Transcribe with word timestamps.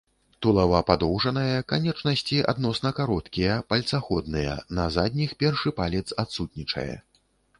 Тулава 0.43 0.77
падоўжанае, 0.89 1.57
канечнасці 1.73 2.39
адносна 2.53 2.93
кароткія, 3.01 3.59
пальцаходныя, 3.73 4.57
на 4.79 4.89
задніх 4.97 5.35
першы 5.43 5.75
палец 5.81 6.05
адсутнічае. 6.25 6.91